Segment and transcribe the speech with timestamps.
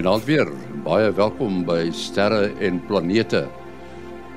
[0.00, 0.48] Goeienaand weer.
[0.80, 3.42] Baie welkom by Sterre en Planete.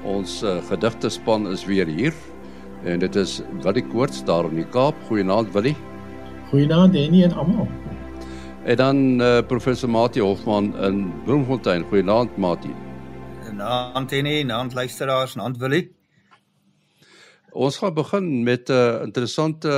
[0.03, 2.11] Ons uh, gedigte span is weer hier
[2.83, 4.99] en dit is Willie Koorts daar in die Kaap.
[5.07, 5.77] Goeienaand Willie.
[6.49, 7.71] Goeienaand Henny en almal.
[8.67, 11.87] En dan uh, professor Mati Hofman in Bloemfontein.
[11.87, 12.75] Goeienaand Mati.
[13.45, 15.93] Goeienaand Henny, naand luisteraars, naand Willie.
[17.55, 19.71] Ons gaan begin met 'n uh, interessante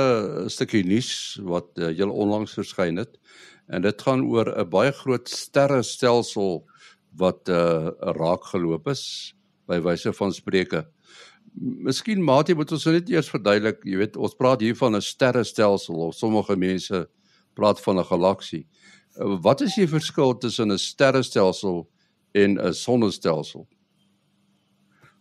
[0.50, 3.20] stukkie nuus wat uh, heel onlangs verskyn het
[3.68, 6.64] en dit gaan oor 'n baie groot sterrestelsel
[7.16, 9.34] wat uh raak geloop is
[9.66, 10.86] by wyse van spreuke.
[11.56, 15.94] Miskien Mati moet ons net eers verduidelik, jy weet, ons praat hier van 'n sterrestelsel
[15.94, 17.08] of sommige mense
[17.54, 18.66] praat van 'n galaksie.
[19.16, 21.88] Uh, wat is die verskil tussen 'n sterrestelsel
[22.32, 23.66] en 'n sonnestelsel?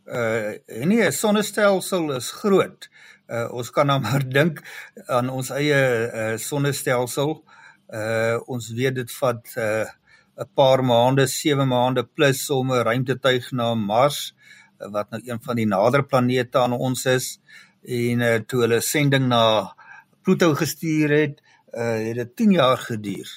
[0.05, 2.89] Uh nee, 'n sonnestelsel is groot.
[3.27, 4.61] Uh ons kan nou maar dink
[5.05, 7.43] aan ons eie uh sonnestelsel.
[7.91, 9.85] Uh Uh ons weet dit vat uh
[10.41, 14.33] 'n paar maande, 7 maande plus om 'n ruimtetuig na Mars
[14.81, 17.39] uh, wat nou een van die nader planete aan ons is
[17.83, 19.75] en uh toe hulle sending na
[20.23, 21.41] Pluto gestuur het,
[21.73, 23.29] uh het dit 10 jaar geduur.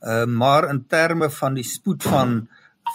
[0.00, 2.48] Uh maar in terme van die spoed van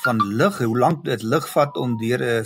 [0.04, 2.46] van lig, hoe lank dit lig vat om deur 'n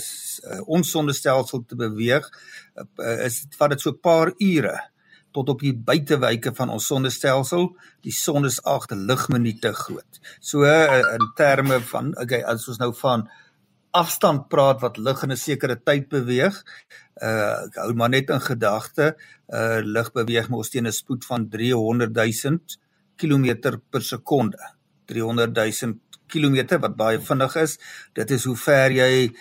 [0.52, 2.30] uh, ons sonnestelsel te beweeg,
[2.76, 4.92] uh, is dit vat dit so 'n paar ure
[5.32, 7.70] tot op die buitewyke van ons sonnestelsel.
[8.06, 10.20] Die son is 8 ligminute groot.
[10.40, 13.28] So uh, in terme van okay, as ons nou van
[13.92, 16.56] afstand praat wat lig in 'n sekere tyd beweeg,
[17.22, 19.16] uh ek hou maar net in gedagte,
[19.54, 22.60] uh lig beweeg mos teen 'n spoed van 300 000
[23.18, 24.60] km per sekonde.
[25.06, 27.78] 300 000 km wat baie vinnig is.
[28.14, 29.32] Dit is hoe ver jy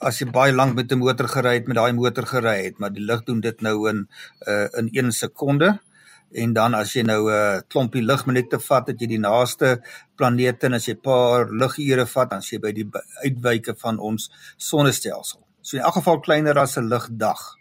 [0.00, 2.92] as jy baie lank met 'n motor gery het met daai motor gery het, maar
[2.92, 4.08] die lig doen dit nou in
[4.48, 5.78] uh in 1 sekonde.
[6.32, 9.82] En dan as jy nou 'n uh, klompie ligminute vat, het jy die naaste
[10.16, 12.88] planete en as jy 'n paar ligure vat, dan sê jy by die
[13.24, 15.40] uitwyke van ons sonnestelsel.
[15.60, 17.56] So in elk geval kleiner as 'n ligdag.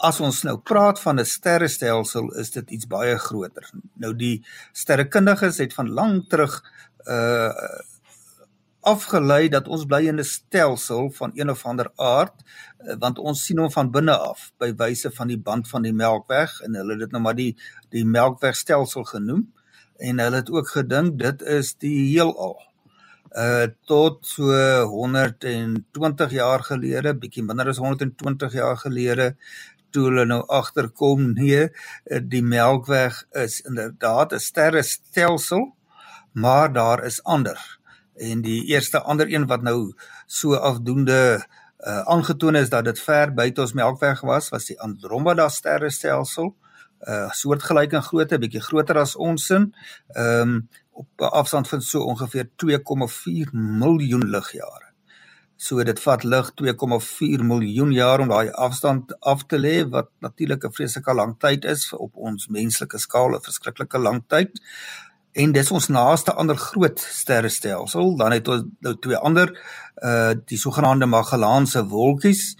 [0.00, 3.70] As ons nou praat van 'n sterrestelsel, is dit iets baie groter.
[3.94, 4.42] Nou die
[4.72, 6.62] sterrekundiges het van lank terug
[7.06, 7.52] uh
[8.82, 13.44] afgelei dat ons bly in 'n stelsel van een of ander aard eh, want ons
[13.44, 16.92] sien hom van binne af by wyse van die band van die Melkweg en hulle
[16.92, 17.56] het dit nou maar die
[17.90, 19.52] die Melkwegstelsel genoem
[19.96, 22.58] en hulle het ook gedink dit is die heelal.
[23.32, 24.50] Uh tot so
[24.84, 29.36] 120 jaar gelede, bietjie minder as 120 jaar gelede
[29.90, 31.68] toe hulle nou agterkom nee,
[32.04, 35.76] eh, die Melkweg is inderdaad 'n sterrestelsel,
[36.32, 37.78] maar daar is ander
[38.14, 39.94] en die eerste ander een wat nou
[40.26, 41.46] so afdoende
[41.86, 46.54] uh, aangetoon is dat dit ver buite ons Melkweg was was die Andromeda sterrestelsel
[47.08, 49.72] uh soortgelyk in grootte bietjie groter as ons sin
[50.14, 54.92] um op 'n afstand van so ongeveer 2,4 miljoen ligjare.
[55.56, 60.64] So dit vat lig 2,4 miljoen jaar om daai afstand af te lê wat natuurlik
[60.64, 64.50] 'n vreeslike lang tyd is op ons menslike skaal 'n verskriklike lang tyd
[65.32, 68.16] en dis ons naaste ander groot sterrestelsel.
[68.16, 69.52] Dan het ons nou twee ander
[70.02, 72.56] uh die sogenaamde Magellaanse wolkies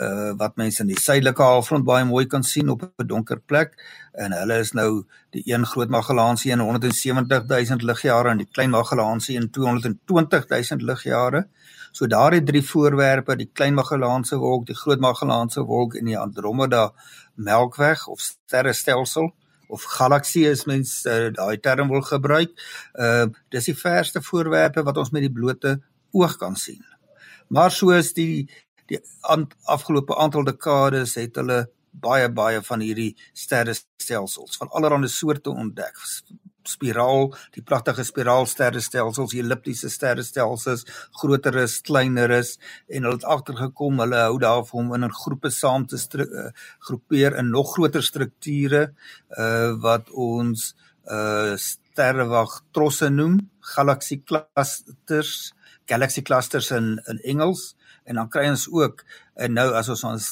[0.00, 3.76] uh wat mense in die suidelike halfrond baie mooi kan sien op 'n donker plek.
[4.12, 8.70] En hulle is nou die een groot Magellaanse in 170 000 ligjare en die klein
[8.70, 11.46] Magellaanse in 220 000 ligjare.
[11.92, 16.18] So daar het drie voorwerpe, die klein Magellaanse wolk, die groot Magellaanse wolk en die
[16.18, 16.92] Andromeda
[17.34, 19.32] Melkweg of sterrestelsel
[19.68, 22.52] of galaksie as mens uh, daai term wil gebruik.
[22.94, 25.78] Uh dis die verste voorwerpe wat ons met die blote
[26.12, 26.84] oog kan sien.
[27.48, 28.48] Maar soos die
[28.86, 29.00] die
[29.66, 35.96] afgelope aantal dekades het hulle baie baie van hierdie sterrestelsels van allerlei soorte ontdek
[36.68, 40.84] spiraal, die pragtige spiraalsterrestelsels, elliptiese sterrestelsels,
[41.20, 42.56] groter is, kleiner is
[42.88, 47.36] en hulle het agtergekom hulle hou daarvan om in 'n groepe saam te uh, groepeer
[47.36, 48.92] in nog groter strukture
[49.38, 50.74] uh wat ons
[51.10, 55.52] uh sterrewag trosse noem, galaxy clusters,
[55.86, 57.74] galaxy clusters in in Engels
[58.06, 59.02] en dan kry ons ook
[59.34, 60.28] en nou as ons ons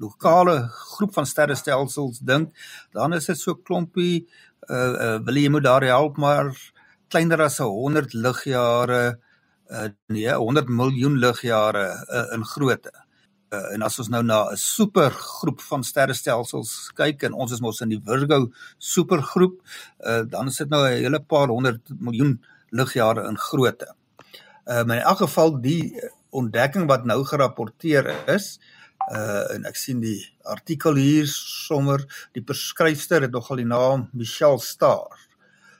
[0.00, 0.56] lokale
[0.94, 2.52] groep van sterrestelsels dink,
[2.92, 4.26] dan is dit so klompie
[4.70, 6.52] uh, uh wil jy moet daar help maar
[7.08, 9.18] kleiner as 100 ligjare
[9.70, 12.92] uh nee 100 miljoen ligjare uh, in grootte.
[13.48, 17.80] Uh, en as ons nou na 'n supergroep van sterrestelsels kyk en ons is mos
[17.80, 19.60] in die Virgo supergroep,
[20.04, 23.88] uh dan is dit nou 'n hele paar honderd miljoen ligjare in grootte.
[24.66, 25.96] Uh maar in elk geval die
[26.30, 28.77] ontdekking wat nou gerapporteer is, uh
[29.12, 32.04] uh en ek sien die artikel hier sommer
[32.36, 35.16] die beskryfster het nogal die naam Michelle Star.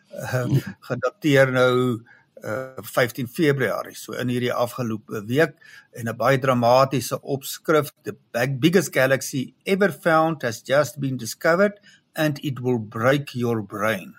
[0.08, 0.46] Uh,
[0.88, 2.00] gedateer nou
[2.44, 5.56] uh 15 Februarie so in hierdie afgelope week
[5.92, 8.16] en 'n baie dramatiese opskrif the
[8.58, 11.80] biggest galaxy ever found has just been discovered
[12.14, 14.14] and it will break your brain.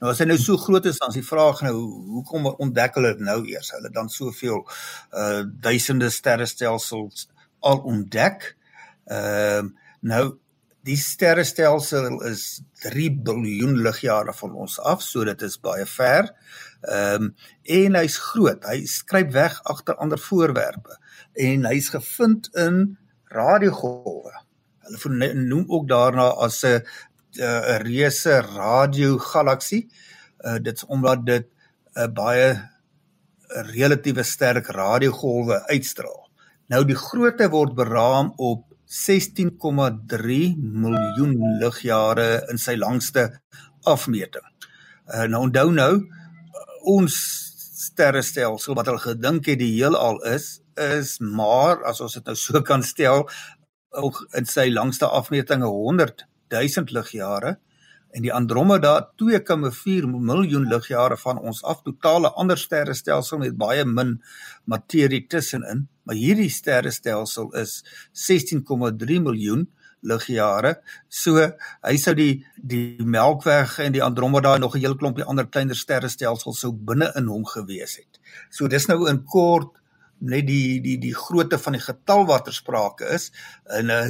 [0.00, 1.76] Nou as hy nou so groot is dan is die vraag nou
[2.18, 3.72] hoekom ontdek hulle dit nou eers?
[3.72, 4.60] Hulle dan soveel
[5.12, 7.28] uh duisende sterrestelsels
[7.60, 8.56] al ontdek.
[9.04, 10.24] Ehm uh, nou
[10.86, 16.30] die sterrestelsel is 3 biljoen ligjare van ons af, so dit is baie ver.
[16.86, 17.32] Ehm um,
[17.78, 18.62] en hy's groot.
[18.68, 20.98] Hy skryp weg agter ander voorwerpe
[21.46, 22.96] en hy's gevind in
[23.34, 24.32] radiogolwe.
[24.86, 26.82] Hulle noem ook daarna as 'n
[27.40, 29.88] 'n reuse radiogalaksie.
[30.44, 31.46] Uh dit's omdat dit
[31.96, 32.70] 'n baie
[33.48, 36.25] relatiewe sterk radiogolwe uitstraal.
[36.72, 43.28] Nou die grootte word beraam op 16,3 miljoen ligjare in sy langste
[43.86, 44.46] afmeting.
[45.06, 45.92] Uh nou onthou nou
[46.90, 47.18] ons
[47.86, 52.62] sterrestelsel wat hulle gedink het die heelal is is maar as ons dit nou so
[52.66, 53.24] kan stel
[54.36, 57.56] in sy langste afmeting 100 000 ligjare
[58.16, 64.16] en die Andromeda 2,4 miljoen ligjare van ons af totale ander sterrestelsel met baie min
[64.64, 67.80] materie tussenin maar hierdie sterrestelsel is
[68.14, 69.66] 16,3 miljoen
[70.06, 70.76] ligjare.
[71.10, 75.46] So hy sou die die Melkweg en die Andromeda en nog 'n hele klompie ander
[75.46, 78.20] kleiner sterrestelsels sou binne in hom gewees het.
[78.50, 79.74] So dis nou in kort
[80.18, 83.28] net die die die grootte van die getal wat ter sprake is
[83.76, 84.00] en uh,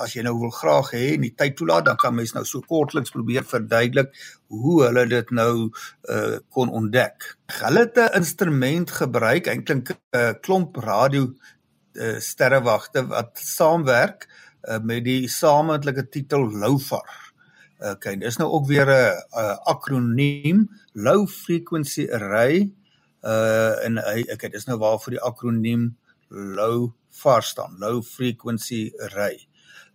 [0.00, 2.64] as jy nou wil graag hê in die tyd toelaat dan kan mens nou so
[2.64, 4.14] kortliks probeer verduidelik
[4.48, 7.36] hoe hulle dit nou uh, kon ontdek.
[7.60, 11.28] Hulle het 'n instrument gebruik, eintlik 'n uh, klomp radio
[11.94, 14.28] uh, sterrewagte wat saamwerk
[14.64, 17.30] uh, met die sameentlike titel LOFAR.
[17.80, 22.72] Okay, dis nou ook weer 'n akroniem, Low Frequency Array.
[23.22, 25.96] Uh en hy okay, dis nou waarvoor die akroniem
[26.30, 29.40] LOFAR staan, Low Frequency Array.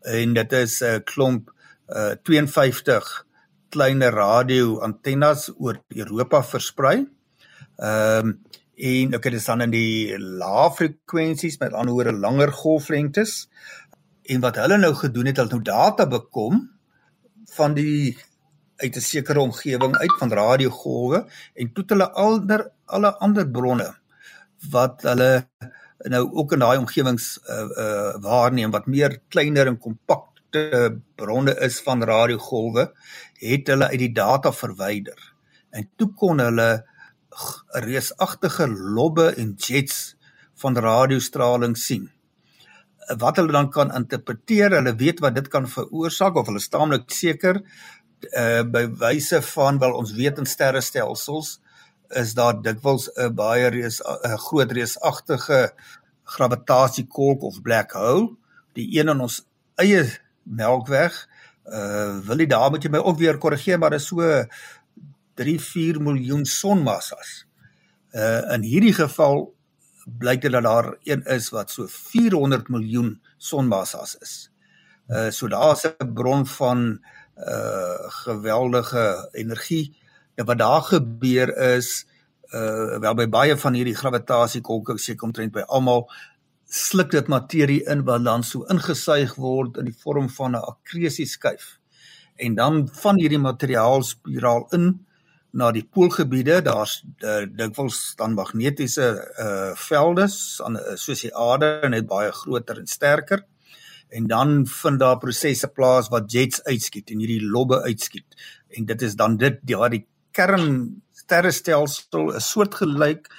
[0.03, 1.51] En dit is 'n klomp
[1.89, 3.25] uh 52
[3.69, 7.07] kleiner radio antennes oor Europa versprei.
[7.77, 8.37] Ehm um,
[8.75, 13.47] en okay, dit staan in die lae frekwensies met ander woorde langer golflengtes.
[14.27, 16.59] En wat hulle nou gedoen het, hulle nou data bekom
[17.55, 18.17] van die
[18.83, 23.89] uit 'n sekere omgewing uit van radiogolwe en toe hulle ander alle ander bronne
[24.71, 25.47] wat hulle
[26.11, 31.79] nou ook in daai omgewings uh, uh waarneem wat meer kleiner en kompakte bronne is
[31.83, 32.89] van radiogolwe
[33.41, 35.17] het hulle uit die data verwyder.
[35.71, 36.85] En toe kon hulle
[37.85, 40.15] reusagtige lobbe en jets
[40.61, 42.07] van radiostraling sien.
[43.19, 47.61] Wat hulle dan kan interpreteer, hulle weet wat dit kan veroorsaak of hulle staamlik seker
[48.31, 51.59] uh by wyse van wel ons weet in sterrestelsels
[52.09, 55.73] is daar dikwels 'n baie reus 'n groot reusagtige
[56.23, 58.35] gravitasiekolk of black hole,
[58.73, 60.05] die een in ons eie
[60.43, 61.27] Melkweg.
[61.65, 64.45] Uh wil jy daar moet jy my ook weer korrigeer, maar dit is so
[65.35, 67.45] 3-4 miljoen sonmassas.
[68.13, 69.53] Uh in hierdie geval
[70.05, 74.35] blyk dit dat daar een is wat so 400 miljoen sonmassas is.
[75.09, 76.99] Uh so daar's 'n bron van
[77.37, 79.97] uh geweldige energie.
[80.35, 82.05] En wat daar gebeur is
[82.53, 86.05] uh wel by baie van hierdie gravitasiekolke seker omtrent by almal
[86.69, 91.79] sluk dit materie in wat dan so ingesuig word in die vorm van 'n akresieskyf.
[92.35, 95.05] En dan van hierdie materiaal spiraal in
[95.55, 99.07] na die poolgebiede, daar's uh, dikwels dan magnetiese
[99.39, 103.45] uh velde soos die aarde net baie groter en sterker.
[104.09, 108.35] En dan vind daar prosesse plaas wat jets uitskiet en hierdie lobbe uitskiet.
[108.69, 113.29] En dit is dan dit ja die kern sterrestelsel 'n soort gelyk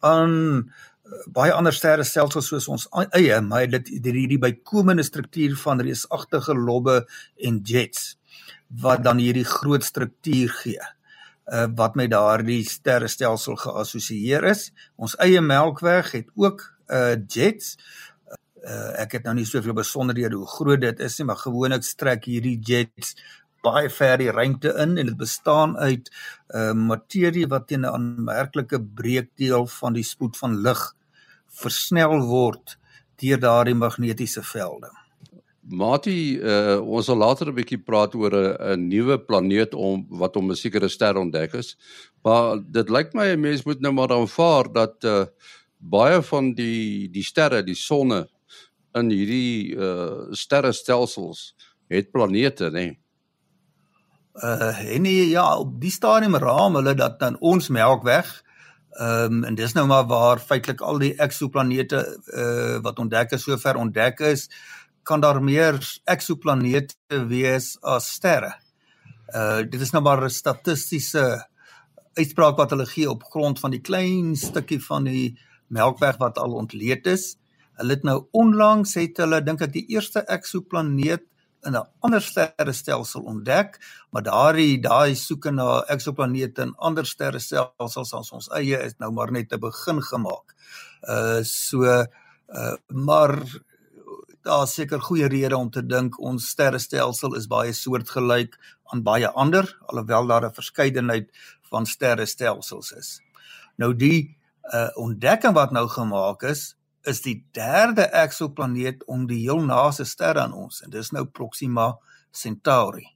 [0.00, 0.32] aan
[0.64, 7.04] uh, baie ander sterrestelsels soos ons eie, maar dit hierdie bykomende struktuur van reusagtige lobbe
[7.36, 8.16] en jets
[8.82, 10.82] wat dan hierdie groot struktuur gee
[11.52, 14.70] uh, wat met daardie sterrestelsel geassosieer is.
[14.96, 17.76] Ons eie Melkweg het ook uh jets.
[18.66, 22.26] Uh, ek het nou nie soveel besonderhede hoe groot dit is nie, maar gewoonlik strek
[22.26, 23.14] hierdie jets
[23.66, 26.10] baie ver die ruimte in en dit bestaan uit
[26.54, 30.82] uh materie wat teen 'n aanmerklike breekdeel van die spoed van lig
[31.62, 32.78] versnel word
[33.22, 34.90] deur daardie magnetiese velde.
[35.66, 40.50] Mati, uh, ons sal later 'n bietjie praat oor 'n nuwe planeet om wat om
[40.50, 41.76] 'n sekere ster ontdek is.
[42.22, 45.26] Maar dit lyk my 'n mens moet nou maar aanvaar dat uh,
[45.78, 48.28] baie van die die sterre, die sonne
[48.94, 51.54] in hierdie uh, sterrestelsels
[51.88, 52.72] het planete, nê?
[52.72, 53.05] Nee.
[54.42, 58.42] Uh en nee, ja, op die stadium raam hulle dat dan ons Melkweg
[58.96, 61.98] Ehm um, en dis nou maar waar feitelik al die eksoplanete
[62.32, 64.46] uh wat ontdek is sover ontdek is,
[65.02, 68.54] kan daar meer eksoplanete wees as sterre.
[69.34, 71.26] Uh dit is nou maar 'n statistiese
[72.14, 75.36] uitspraak wat hulle gee op grond van die klein stukkie van die
[75.68, 77.36] Melkweg wat al ontleed is.
[77.76, 81.26] Hulle het nou onlangs het hulle dink ek die eerste eksoplaneet
[81.66, 83.78] in 'n ander sterrestelsel ontdek,
[84.10, 89.32] maar daardie daai soeke na eksoplanete in ander sterrestelsels as ons eie is nou maar
[89.32, 90.54] net te begin gemaak.
[91.02, 93.42] Uh so uh maar
[94.42, 98.54] daar seker goeie redes om te dink ons sterrestelsel is baie soortgelyk
[98.84, 101.30] aan baie ander alhoewel daar 'n verskeidenheid
[101.70, 103.20] van sterrestelsels is.
[103.76, 104.38] Nou die
[104.72, 106.75] uh ontdekking wat nou gemaak is
[107.06, 111.94] is die derde eksoplaneet om die heel naaste ster aan ons en dis nou Proxima
[112.34, 113.06] Centauri.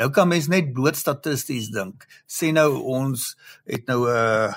[0.00, 2.06] Nou kan mens net bloot statisties dink.
[2.24, 3.36] Sê nou ons
[3.68, 4.54] het nou 'n uh,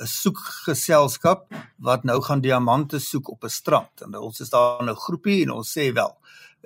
[0.00, 4.94] 'n soekgeselskap wat nou gaan diamante soek op 'n strand en ons is daar 'n
[4.94, 6.12] groepie en ons sê wel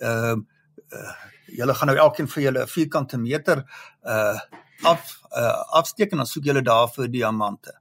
[0.02, 1.14] ehm uh, uh,
[1.46, 3.64] julle gaan nou elkeen vir julle 'n vierkante meter
[4.02, 4.40] uh
[4.82, 7.72] af uh, afsteek en dan soek julle daar vir diamante.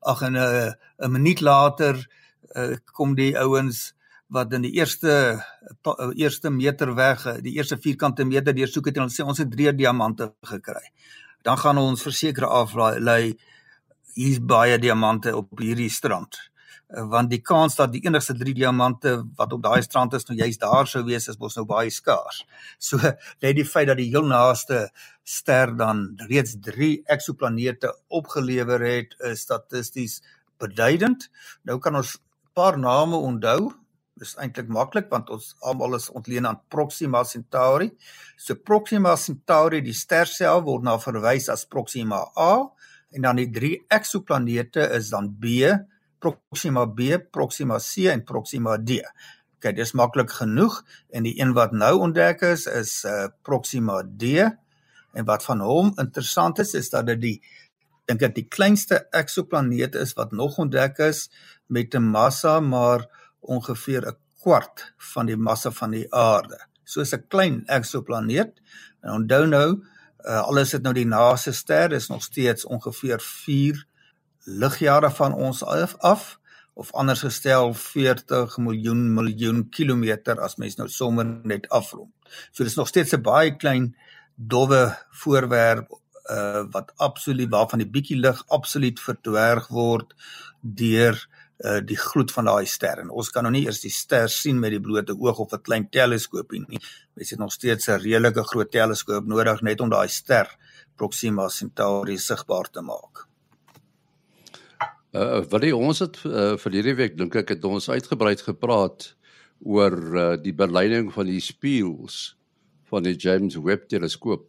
[0.00, 2.08] Ag en 'n uh, 'n minuut later
[2.56, 3.90] uh, kom die ouens
[4.30, 5.12] wat in die eerste
[5.86, 9.50] uh, eerste meter weg, die eerste vierkante meter deursoek het en hulle sê ons het
[9.50, 10.92] drie diamante gekry.
[11.46, 13.34] Dan gaan ons verseker aflei
[14.14, 16.38] hier's baie diamante op hierdie strand.
[16.90, 20.38] Uh, want die kans dat die enigste drie diamante wat op daai strand is nou
[20.38, 22.44] juist daar sou wees is mos nou baie skaars.
[22.90, 24.88] So net die feit dat die heel naaste
[25.26, 30.20] ster dan reeds 3 eksoplanete opgelewer het, is statisties
[30.60, 31.30] beduidend.
[31.66, 32.18] Nou kan ons
[32.60, 33.70] paar name onthou.
[34.20, 37.88] Dis eintlik maklik want ons almal is ontleen aan Proxima Centauri.
[38.36, 42.52] So Proxima Centauri, die ster self word na verwys as Proxima A
[43.16, 45.70] en dan die drie eksoplanete is dan B,
[46.20, 49.00] Proxima B, Proxima C en Proxima D.
[49.56, 50.82] OK, dis maklik genoeg
[51.16, 54.36] en die een wat nou ontdek is is uh, Proxima D
[55.16, 57.36] en wat van hom interessant is is dat dit die
[58.10, 61.28] dink ek die kleinste eksoplaneet is wat nog ontdek is
[61.70, 63.06] met 'n massa maar
[63.40, 66.58] ongeveer 'n kwart van die massa van die aarde.
[66.84, 68.52] So 'n klein eksoplaneet.
[69.00, 69.84] En onthou nou,
[70.24, 73.86] uh, al is dit nou die naaste ster is nog steeds ongeveer 4
[74.44, 76.38] ligjare van ons af, af
[76.74, 82.12] of anders gestel 40 miljoen miljoen kilometer as mens nou sommer net afrond.
[82.50, 83.96] So dis nog steeds 'n baie klein
[84.34, 85.98] dowwe voorwerp
[86.30, 90.14] uh wat absoluut waarvan die bietjie lig absoluut verdwerg word
[90.60, 91.18] deur
[91.60, 93.02] uh die gloed van daai ster.
[93.02, 95.62] En ons kan nou nie eers die ster sien met die blote oog of 'n
[95.62, 96.80] klein teleskoopie nie.
[97.14, 100.48] Mens het nog steeds 'n redelike groot teleskoop nodig net om daai ster
[100.96, 103.26] Proxima Centauri sigbaar te maak.
[105.12, 109.16] Uh wat die ons het uh, vir hierdie week dink ek het ons uitgebreid gepraat
[109.60, 112.36] oor uh, die beleiding van die spieëls
[112.90, 114.48] van die James Webb teleskoop.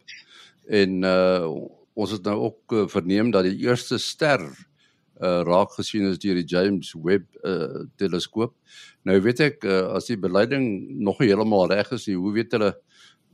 [0.66, 1.48] En uh
[1.92, 4.40] ons het nou ook uh, verneem dat die eerste ster
[5.22, 8.54] uh raak gesien is deur die James Webb uh teleskoop.
[9.06, 10.64] Nou weet ek uh, as die beleiding
[11.00, 12.72] nog nie heeltemal reg is nie, hoe weet hulle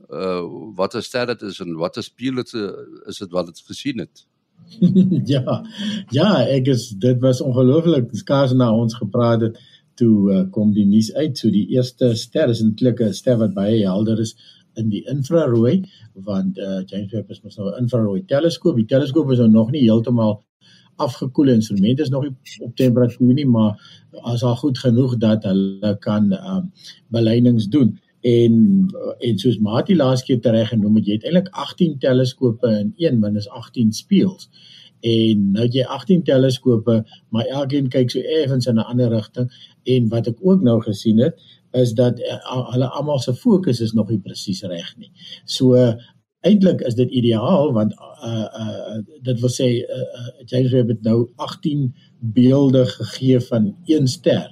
[0.09, 0.43] uh
[0.77, 2.53] wat 'n ster dit is en wat 'n spieël dit
[3.07, 4.25] is dit wat dit gesien het?
[5.33, 5.63] ja.
[6.11, 9.59] Ja, ek is dit was ongelooflik skaars na ons gepraat het
[9.99, 13.53] toe uh, kom die nuus uit so die eerste ster is eintlik 'n ster wat
[13.53, 14.35] baie helder is
[14.79, 18.75] in die infrarooi want uh, James Webb is mos nou 'n infrarooi teleskoop.
[18.75, 20.39] Die teleskoop is nou nog nie heeltemal
[20.99, 23.79] afgekoelde instrumente is nog nie op temperatuur nie, maar
[24.21, 26.71] as al goed genoeg dat hulle kan um,
[27.07, 27.95] beleidings doen.
[28.21, 28.55] En
[29.19, 33.19] en soos Mati laas keer tereg genoem het jy het eintlik 18 teleskope in een
[33.19, 34.49] min is 18 spieëls
[35.05, 36.99] en nou jy 18 teleskope
[37.31, 39.47] maar elkeen kyk so effens in 'n ander rigting.
[39.83, 41.39] En wat ek ook nou gesien het
[41.71, 45.11] is dat uh, hulle almal se fokus is nog nie presies reg nie.
[45.45, 45.93] So uh,
[46.47, 47.93] eintlik is dit ideaal want
[48.23, 53.75] uh, uh dit wil sê uh, uh, James Webb het nou 18 beelde gegee van
[53.85, 54.47] een ster.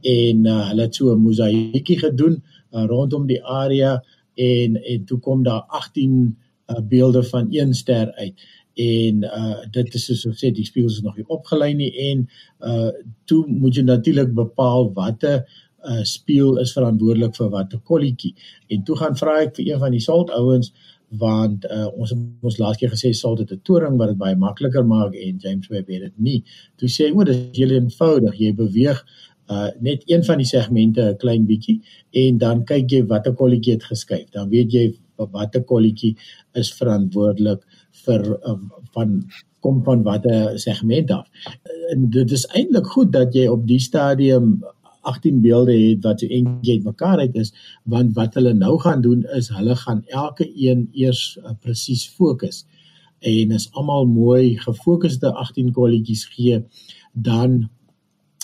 [0.00, 2.42] En uh, hulle het so 'n mosaïekie gedoen
[2.72, 4.02] uh, rondom die area
[4.34, 8.34] en en toe kom daar 18 uh, beelde van een ster uit.
[8.74, 12.28] En uh dit is soos ek sê die spieëls is nog nie opgelei nie en
[12.60, 12.92] uh
[13.24, 15.42] toe moet jy natuurlik bepaal watter
[15.84, 18.34] uh spieël is verantwoordelik vir watter kolletjie.
[18.68, 20.72] En toe gaan vra ek vir een van die salt ouens
[21.18, 24.84] want uh, ons ons laas keer gesê sal dit 'n toring wat dit baie makliker
[24.86, 26.44] maak en James Webb het dit nie.
[26.76, 28.38] Toe sê hy o, dit is heel eenvoudig.
[28.38, 29.04] Jy beweeg
[29.50, 31.80] uh net een van die segmente 'n klein bietjie
[32.12, 34.30] en dan kyk jy watter kolletjie het geskuif.
[34.30, 36.16] Dan weet jy watter kolletjie
[36.54, 37.62] is verantwoordelik
[38.04, 39.24] vir um, van
[39.60, 41.26] kom van watter segment af.
[41.92, 44.62] En dit is eintlik goed dat jy op die stadium
[45.10, 47.52] 18 beelde het wat so eentjie mekaar uit is
[47.94, 52.64] want wat hulle nou gaan doen is hulle gaan elke een eers uh, presies fokus
[53.20, 56.62] en is almal mooi gefokusde 18 kolletjies gee
[57.12, 57.68] dan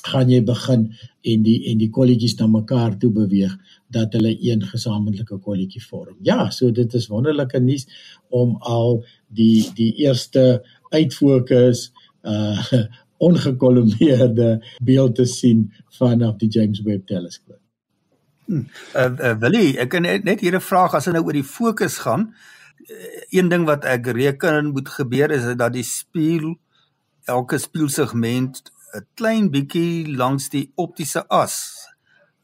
[0.07, 0.87] gaan jy begin
[1.27, 3.55] en die en die kolletjies na mekaar toe beweeg
[3.95, 6.17] dat hulle een gesamentlike kolletjie vorm.
[6.27, 7.87] Ja, so dit is wonderlike nuus
[8.35, 10.63] om al die die eerste
[10.95, 11.91] uitfokus
[12.27, 12.85] uh
[13.19, 17.61] ongekolombeerde beeld te sien vanaf die James Webb teleskoop.
[18.47, 18.69] Hmm.
[18.95, 21.47] Uh, uh Willie, ek kan net, net hier 'n vraag as dit nou oor die
[21.47, 22.35] fokus gaan.
[22.87, 22.95] Uh,
[23.31, 26.55] een ding wat ek reken moet gebeur is dat die spieël
[27.25, 28.63] elke spieelsegment
[28.95, 31.87] 'n klein bietjie langs die optiese as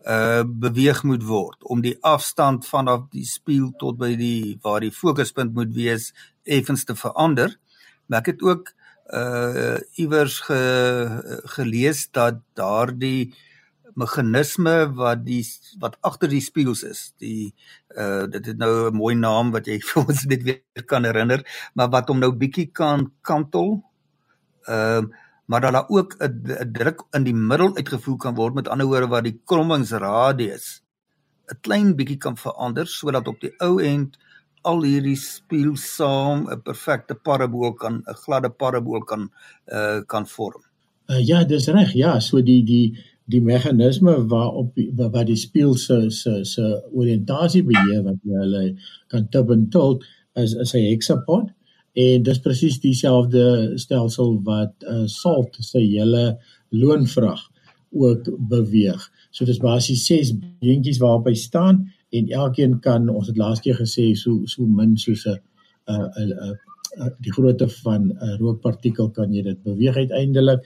[0.02, 4.90] uh beweeg moet word om die afstand vanaf die spieël tot by die waar die
[4.90, 6.10] fokuspunt moet wees
[6.42, 7.54] effens te verander.
[8.06, 8.74] Maar ek het ook
[9.12, 10.60] uh iewers ge,
[11.56, 13.34] gelees dat daardie
[13.94, 15.42] meganisme wat die
[15.80, 17.52] wat agter die spieëls is die
[17.96, 21.44] uh dit het nou 'n mooi naam wat jy vir ons net weer kan herinner
[21.74, 23.82] maar wat hom nou bietjie kan kantel
[24.66, 25.20] ehm uh,
[25.52, 29.06] maar dat daar ook 'n druk in die middel uitgevoer kan word met ander woorde
[29.06, 30.82] waar die krommingsradius
[31.52, 34.18] 'n klein bietjie kan verander sodat op die ou end
[34.62, 39.30] al hierdie spieël saam 'n perfekte parabool kan 'n gladde parabool kan
[39.78, 40.62] uh kan vorm.
[41.10, 41.92] Uh, ja, dis reg.
[41.94, 48.02] Ja, so die die die meganisme waarop wat die spieël se se se oriëntasie beheer
[48.06, 48.62] wat hulle
[49.08, 50.04] kan tip en tilt
[50.34, 51.50] is is 'n hexapod
[51.92, 56.38] en dis presies dieselfde stelsel wat uh salt se hele
[56.70, 57.40] loonvrag
[57.92, 59.10] ook beweeg.
[59.30, 63.78] So dis basies ses beentjies waarop hy staan en elkeen kan ons het laas keer
[63.80, 65.40] gesê so so min soos 'n
[65.92, 66.60] 'n 'n
[67.24, 70.60] die grootte van 'n rookpartikel kan jy dit beweeg uiteindelik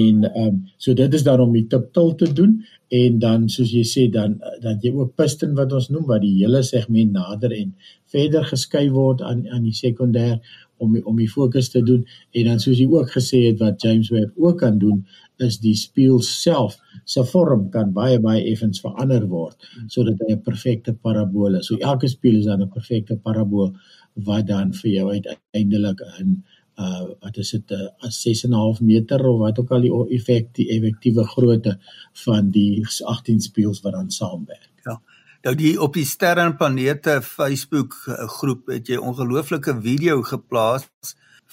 [0.00, 2.52] en ehm um, so dit is dan om die tiptil te doen
[2.88, 6.36] en dan soos jy sê dan dat jy ook piston wat ons noem wat die
[6.38, 7.74] hele segment nader en
[8.14, 10.38] verder geskei word aan aan die sekondêr
[10.76, 12.04] om om die fokus te doen.
[12.30, 15.04] En dan soos jy ook gesê het wat James Webb ook kan doen
[15.42, 19.56] is die spieël self se vorm kan baie baie effens verander word
[19.88, 21.66] sodat hy 'n perfekte parabool is.
[21.66, 23.74] So elke spieël is dan 'n perfekte parabool
[24.14, 26.44] wat dan vir jou uiteindelik in
[26.78, 30.68] uh wat is dit 'n uh, 6.5 meter of wat ook al die effek die
[30.70, 31.78] effektiewe grootte
[32.24, 34.70] van die 18 spieëls wat dan saamwerk.
[34.84, 35.00] Ja.
[35.44, 37.94] Nou die op die sterre en planete Facebook
[38.38, 40.88] groep het jy ongelooflike video geplaas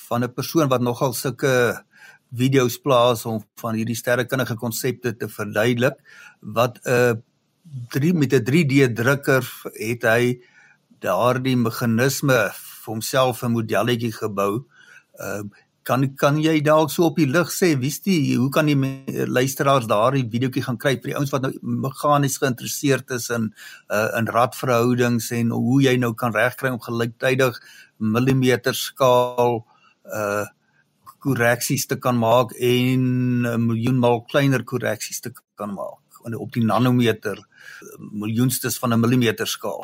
[0.08, 1.84] van 'n persoon wat nogal sulke
[2.32, 5.98] video's plaas om van hierdie sterrekundige konsepte te verduidelik
[6.39, 7.13] wat 'n uh,
[7.89, 10.39] 3 met 'n 3D drukker het hy
[11.00, 14.65] daardie meganisme vir homself 'n modelletjie gebou.
[15.20, 15.44] Uh
[15.84, 18.78] kan kan jy dalk so op die lig sê wie's die hoe kan die
[19.26, 23.50] luisteraars daardie videoetjie gaan kry vir die ouens wat nou meganies geïnteresseerd is in
[23.89, 27.58] uh in radverhoudings en hoe jy nou kan regkry om gelyktydig
[27.98, 29.65] millimeter skaal
[30.06, 30.46] uh
[31.22, 33.02] korreksies te kan maak en
[33.46, 36.00] 'n miljoen maal kleiner korreksies te kan maak
[36.38, 37.38] op die nanometer
[38.12, 39.84] miljoenstes van 'n millimeter skaal.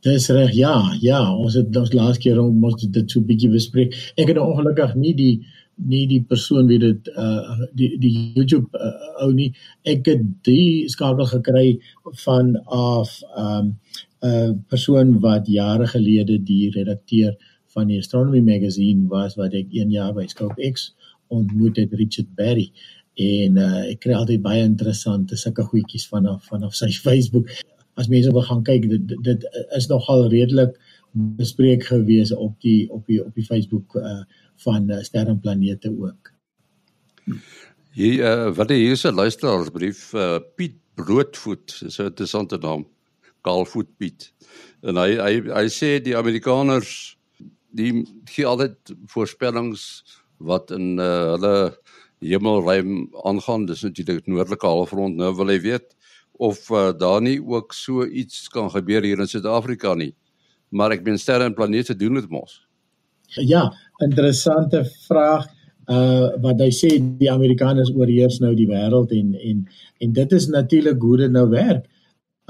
[0.00, 4.12] Dis reg, ja, ja, ons het ons laas keer ons dit so 'n bietjie bespreek.
[4.16, 5.46] ek het ongelukkig nie die
[5.78, 9.52] nie die persoon wie dit uh die die YouTube uh, ou nie.
[9.84, 11.78] Ek het die skakel gekry
[12.24, 13.78] van af um,
[14.22, 17.36] 'n uh, persoon wat jare gelede die redakteur
[17.74, 20.92] van die Astronomy Magazine was wat ek 1 jaar by Scope X
[21.28, 22.70] ontmoet het Richard Berry
[23.18, 27.50] en uh, ek kry altyd baie interessante sulke goedjies vanaf vanaf sy Facebook.
[27.98, 30.76] As mense wil gaan kyk, dit dit is nogal redelik
[31.38, 34.22] bespreek gewees op die op die op die Facebook uh,
[34.64, 36.30] van uh, sterre en planete ook.
[37.98, 42.86] Hier uh, wat hier is 'n luisteraarsbrief uh, Piet Broodvoet, is 'n interessante naam.
[43.40, 44.32] Kaalvoet Piet.
[44.82, 47.17] En hy hy hy sê die Amerikaners
[47.76, 49.82] die gee altyd voorspellings
[50.38, 51.54] wat in uh, hulle
[52.24, 53.66] hemelruim aangaan.
[53.66, 55.18] Dis natuurlik noordelike halfrond.
[55.18, 55.94] Nou wil hy weet
[56.38, 60.14] of uh, daar nie ook so iets kan gebeur hier in Suid-Afrika nie.
[60.70, 62.60] Maar ek meen sterre en planete doen dit mos.
[63.42, 63.68] Ja,
[64.04, 65.48] interessante vraag.
[65.88, 69.62] Uh wat hy sê die Amerikaners oorheers nou die wêreld en en
[70.04, 71.86] en dit is natuurlik hoe dit nou werk.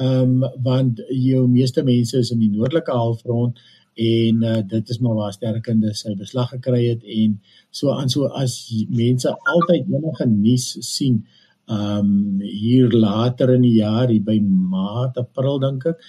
[0.03, 3.63] Ehm um, want jou meeste mense is in die noordelike halfrond
[3.99, 8.31] en uh, dit is maar waar sterkende sy beslag gekry het en so aan so
[8.43, 8.57] as
[8.89, 11.25] mense altyd enige nuus sien
[11.69, 14.39] um hier later in die jaar hier by
[14.75, 16.07] maart april dink ek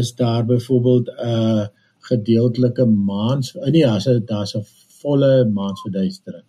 [0.00, 1.66] is daar byvoorbeeld 'n uh,
[2.10, 4.64] gedeeltelike maans nee as dit daar's 'n
[5.00, 6.44] volle maansverduistering.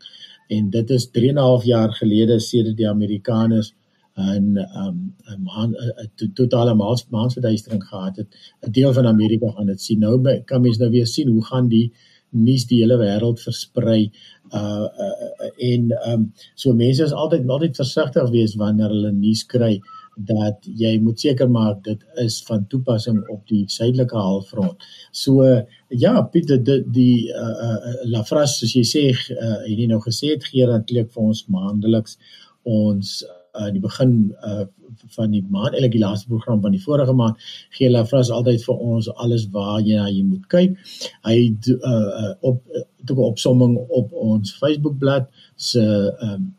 [0.52, 3.74] En dit is 3 en 'n half jaar gelede sedert die Amerikaners
[4.18, 8.28] 'n um 'n maan 'n totale maans maansverduistering gehad het.
[8.68, 10.00] 'n Deel van Amerika gaan dit sien.
[10.00, 11.92] Nou kan mens nou weer sien hoe gaan die
[12.32, 14.12] nuus die hele wêreld versprei
[14.54, 19.80] uh, uh en um so mense is altyd altyd versigtig wees wanneer hulle nuus kry
[20.16, 24.84] dat jy moet seker maak dit is van toepassing op die suidelike halfrond.
[25.12, 25.46] So
[25.88, 30.44] ja, Pieter die, die uh, uh Lafras soos jy sê uh, jy nou gesê het
[30.52, 32.18] gee dan klink vir ons maandeliks
[32.68, 33.22] ons
[33.60, 34.14] uh die begin
[34.46, 34.66] uh
[35.16, 37.44] van die maand eintlik die laaste program van die vorige maand
[37.78, 40.80] gee Lafras altyd vir ons alles waar jy na jy moet kyk.
[41.28, 41.38] Hy
[41.76, 42.64] uh, op
[43.06, 45.86] toe uh, opsomming op ons Facebookblad se
[46.28, 46.52] um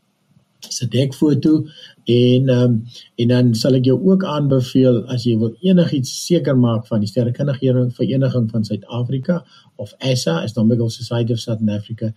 [0.68, 1.64] se dekfoto
[2.04, 2.74] en um,
[3.16, 7.10] en dan sal ek jou ook aanbeveel as jy wil enigiets seker maak van die
[7.10, 9.40] sterrekundige vereniging van Suid-Afrika
[9.76, 12.12] of ESA, Astronomical Society of Southern Africa,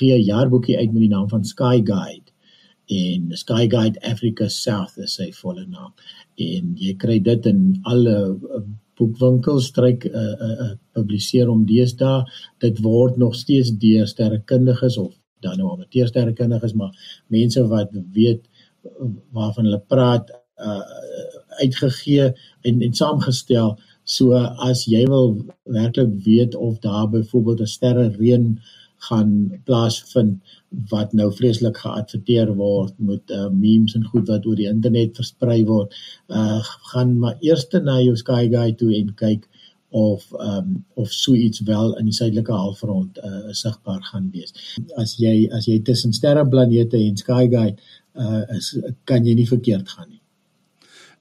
[0.00, 2.23] gee 'n jaarboekie uit met die naam van Sky Guide
[2.86, 5.92] en Sky Guide Africa South is sy volle naam.
[6.36, 8.62] En jy kry dit in alle uh,
[8.98, 12.22] boekwinkels stryk uh, uh, uh, publiseer om deesdae
[12.62, 15.12] dit word nog steeds deur sterrekundiges of
[15.44, 16.92] dan nou amateursterrekundiges maar
[17.32, 18.44] mense wat weet
[19.34, 20.30] waarvan hulle praat
[20.62, 20.80] uh,
[21.62, 22.30] uitgegee
[22.68, 25.34] en en saamgestel so as jy wil
[25.76, 28.58] werklik weet of daar byvoorbeeld 'n sterre reën
[29.08, 30.54] gaan plaasvind
[30.90, 35.64] wat nou vreeslik geadverteer word met uh, memes en goed wat oor die internet versprei
[35.68, 35.94] word
[36.28, 36.60] uh,
[36.92, 39.48] gaan maar eers na jou sky guide toe en kyk
[39.94, 44.50] of um, of so iets wel in die suidelike halfrond uh, sigbaar gaan wees.
[44.98, 47.78] As jy as jy tussen sterreplanete en sky guide
[48.18, 48.72] uh, is
[49.06, 50.20] kan jy nie verkeerd gaan nie.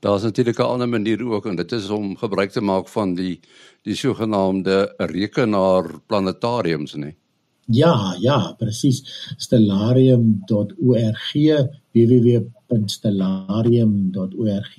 [0.02, 3.39] Daar's natuurlik 'n ander manier ook en dit is om gebruik te maak van die
[3.84, 7.13] die sogenaamde rekenaar planetariums, nê.
[7.65, 9.04] Ja, ja, presies.
[9.38, 11.34] stellarium.org
[11.93, 14.78] www.stellarium.org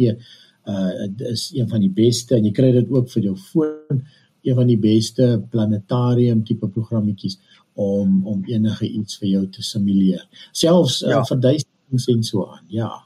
[0.64, 0.90] uh
[1.31, 4.01] is een van die beste en jy kry dit ook vir jou foon
[4.44, 7.38] een van die beste planetarium tipe programmetjies
[7.75, 11.18] om om enige iets vir jou te simuleer selfs uh, ja.
[11.18, 13.05] uh, verduisterings en so aan ja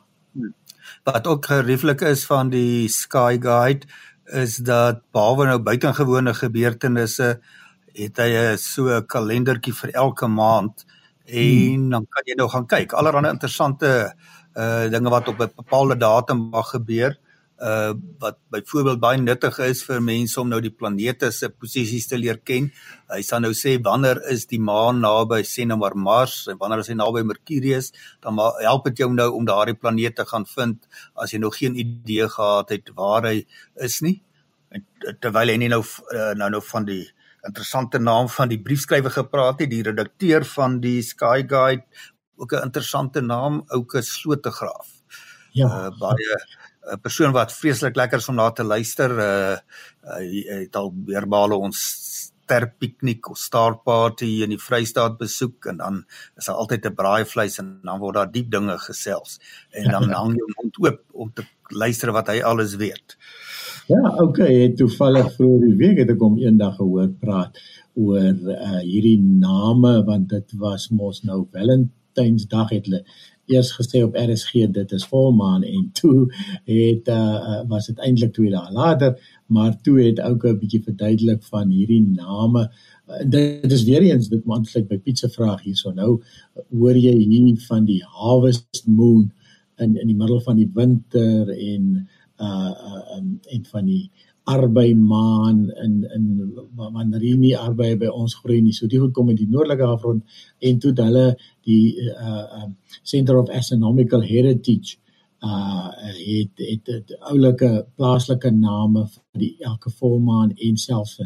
[1.09, 3.87] wat ook gerieflik is van die sky guide
[4.39, 7.41] is dat behalwe nou buitengewone gebeurtenisse
[7.99, 10.87] het hy 'n so 'n kalendertjie vir elke maand
[11.27, 11.91] en hmm.
[11.91, 14.15] dan kan jy nou gaan kyk allerlei interessante
[14.57, 17.19] uh dinge wat op 'n bepaalde datum mag gebeur
[17.59, 22.19] uh wat byvoorbeeld baie nuttig is vir mense om nou die planete se posisies te
[22.19, 22.71] leer ken.
[23.11, 26.85] Hy sal nou sê wanneer is die maan naby sê nou maar Mars en wanneer
[26.85, 31.35] is hy naby Mercurius, dan help dit jou nou om daardie planete gaan vind as
[31.35, 34.21] jy nog geen idee gehad het waar hy is nie.
[34.71, 34.87] En
[35.21, 37.05] terwyl hy nie nou uh, nou nou van die
[37.47, 41.85] interessante naam van die briefskrywer gepraat het, die redakteur van die Sky Guide,
[42.37, 44.89] ook 'n interessante naam, Ouke Slotegraaf.
[45.53, 46.39] Ja, uh, baie
[46.93, 49.11] 'n persoon wat vreeslik lekker is om na te luister.
[49.11, 49.57] Uh
[50.09, 51.79] hy het al weerbale ons
[52.49, 55.99] ster piknik of star party in die Vrystaat besoek en dan
[56.37, 59.39] is daar altyd 'n braaivleis en dan word daar diep dinge gesels
[59.71, 63.19] en dan hang jy mond oop om te luister wat hy alles weet.
[63.89, 67.55] Ja, okay, het toevallig vroeër die week het ek hom eendag gehoor praat
[67.97, 73.01] oor uh hierdie name want dit was mos nou Valentynsdag het hulle
[73.49, 76.27] eers gesê op RSG dit is volmaan en toe
[76.69, 79.17] het uh, was dit eintlik twee dae later
[79.57, 82.69] maar toe het ook 'n bietjie verduidelik van hierdie name.
[83.25, 86.21] Dit is weer eens dit eintlik by Piet se vraag hierso nou
[86.77, 89.33] hoor jy hier van die harvest moon
[89.79, 92.09] in in die middel van die winter en
[92.41, 94.11] uh, uh um, en van die
[94.49, 96.25] arbeimaan in in
[96.75, 98.73] wanneer hier nie arbei by ons groei nie.
[98.73, 101.27] So dit goed kom in die noordelike halfrond en toe hulle
[101.69, 104.97] die uh um Center of Astronomical Heritage
[105.45, 111.21] uh het het dit oulike plaaslike name vir die elke volmaan en selfs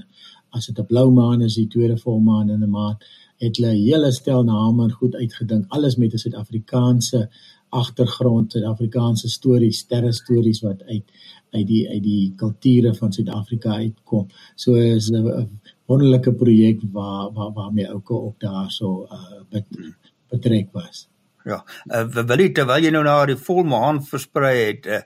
[0.53, 3.05] as dit 'n blou maan is, die tweede volmaan in 'n maand,
[3.43, 7.31] het hulle 'n hele stel name goed uitgedink, alles met 'n Suid-Afrikaanse
[7.73, 11.05] agtergrond, Suid-Afrikaanse stories, sterre stories wat uit
[11.53, 14.29] uit die uit die kulture van Suid-Afrika uitkom.
[14.57, 15.49] So is 'n
[15.87, 19.65] wonderlike projek waar waar waarmee ouke ook daarso uh bet,
[20.29, 21.09] betrek was.
[21.45, 25.01] Ja, uh, wil jy terwyl jy nou na die volmaan versprei het, uh,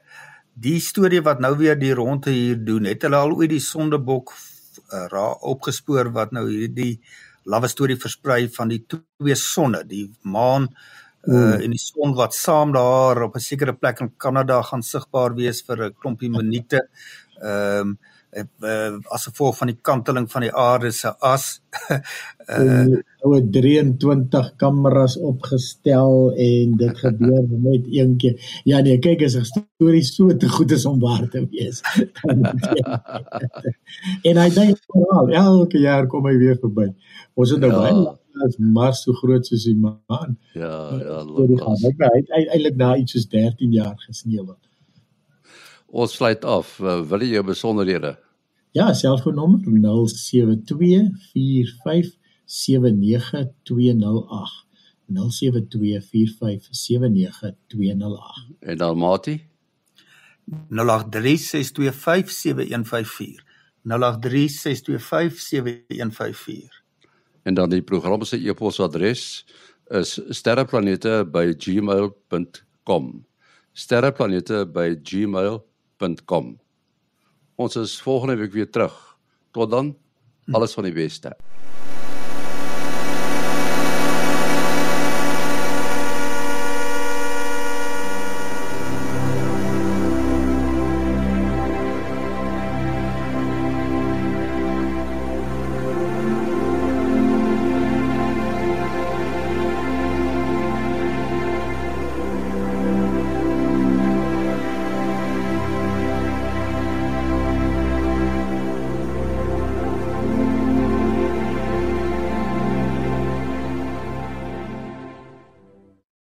[0.52, 4.32] die storie wat nou weer die ronde hier doen, het hulle al ooit die sondebok
[4.92, 7.00] uh, ra opgespoor wat nou hierdie
[7.44, 12.72] lawwe storie versprei van die twee sonne, die maan uh en die son wat saam
[12.72, 16.88] daar op 'n sekere plek in Kanada gaan sigbaar wees vir 'n klompie minute.
[17.42, 17.98] Ehm um,
[18.36, 21.46] uh, as gevolg van die kanteling van die aarde se as
[22.52, 28.36] uh oor 23 kameras opgestel en dit gebeur net een keer.
[28.64, 31.82] Ja nee, kyk as 'n storie so te goed is om waar te wees.
[34.28, 36.92] en hy dink veral elke jaar kom hy weer verby.
[37.34, 37.78] Ons het nou ja.
[37.82, 40.38] baie as Mars so groot soos die maan.
[40.54, 41.48] Ja, ja, loop.
[41.56, 44.56] Hy het eintlik na iets soos 13 jaar gesneeu.
[45.86, 46.76] Ons sluit af.
[46.82, 48.16] Wil jy jou besonderhede?
[48.76, 49.68] Ja, selfoonnommer 0724579208.
[55.06, 55.10] 0724579208.
[58.60, 59.46] En dan Mati
[60.50, 60.54] 0836257154.
[63.86, 66.85] 0836257154.
[67.46, 69.46] En dan die program se e-posadres
[69.94, 73.26] is sterreplanete@gmail.com.
[73.72, 76.60] sterreplanete@gmail.com.
[77.54, 79.18] Ons is volgende week weer terug.
[79.50, 79.96] Tot dan,
[80.50, 81.36] alles van die beste.